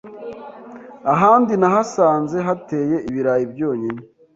[1.13, 4.01] Ahandi nahasanze hateye ibirayi byonyine.